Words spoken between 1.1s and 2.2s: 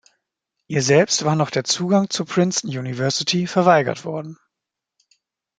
war noch der Zugang